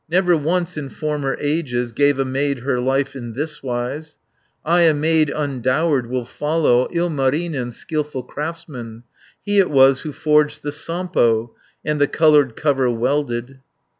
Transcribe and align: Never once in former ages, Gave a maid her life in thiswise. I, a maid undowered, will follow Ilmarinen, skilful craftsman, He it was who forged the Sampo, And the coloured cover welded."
Never 0.09 0.35
once 0.35 0.77
in 0.77 0.89
former 0.89 1.37
ages, 1.39 1.91
Gave 1.91 2.17
a 2.17 2.25
maid 2.25 2.61
her 2.61 2.79
life 2.79 3.15
in 3.15 3.35
thiswise. 3.35 4.15
I, 4.65 4.81
a 4.81 4.95
maid 4.95 5.29
undowered, 5.31 6.07
will 6.07 6.25
follow 6.25 6.87
Ilmarinen, 6.89 7.71
skilful 7.71 8.23
craftsman, 8.23 9.03
He 9.45 9.59
it 9.59 9.69
was 9.69 10.01
who 10.01 10.11
forged 10.11 10.63
the 10.63 10.71
Sampo, 10.71 11.53
And 11.85 12.01
the 12.01 12.07
coloured 12.07 12.55
cover 12.55 12.89
welded." 12.89 13.59